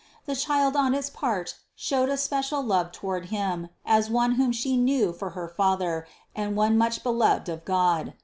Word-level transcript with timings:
The 0.25 0.35
Child 0.35 0.75
on 0.75 0.95
its 0.95 1.11
part 1.11 1.57
showed 1.75 2.09
a 2.09 2.17
special 2.17 2.63
love 2.63 2.91
toward 2.91 3.25
him, 3.27 3.69
as 3.85 4.09
one 4.09 4.31
whom 4.31 4.51
She 4.51 4.75
knew 4.75 5.13
for 5.13 5.29
her 5.37 5.47
father 5.47 6.07
and 6.35 6.55
one 6.55 6.75
much 6.75 7.03
beloved 7.03 7.47
of 7.49 7.63
God. 7.65 8.15